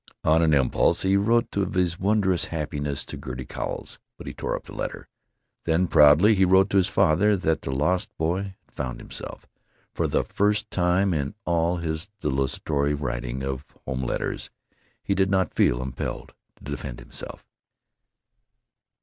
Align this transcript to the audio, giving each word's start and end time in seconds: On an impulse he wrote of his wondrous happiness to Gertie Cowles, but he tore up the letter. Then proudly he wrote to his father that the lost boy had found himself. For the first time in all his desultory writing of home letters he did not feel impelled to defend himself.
On 0.23 0.41
an 0.41 0.51
impulse 0.51 1.03
he 1.03 1.15
wrote 1.15 1.55
of 1.55 1.75
his 1.75 1.99
wondrous 1.99 2.45
happiness 2.45 3.05
to 3.05 3.17
Gertie 3.17 3.45
Cowles, 3.45 3.99
but 4.17 4.25
he 4.25 4.33
tore 4.33 4.55
up 4.55 4.63
the 4.63 4.73
letter. 4.73 5.07
Then 5.65 5.85
proudly 5.87 6.33
he 6.33 6.43
wrote 6.43 6.71
to 6.71 6.77
his 6.77 6.87
father 6.87 7.37
that 7.37 7.61
the 7.61 7.69
lost 7.69 8.09
boy 8.17 8.55
had 8.63 8.71
found 8.73 8.99
himself. 8.99 9.45
For 9.93 10.07
the 10.07 10.23
first 10.23 10.71
time 10.71 11.13
in 11.13 11.35
all 11.45 11.77
his 11.77 12.09
desultory 12.19 12.95
writing 12.95 13.43
of 13.43 13.63
home 13.85 14.01
letters 14.03 14.49
he 15.03 15.13
did 15.13 15.29
not 15.29 15.53
feel 15.53 15.83
impelled 15.83 16.33
to 16.55 16.63
defend 16.63 16.99
himself. 16.99 17.45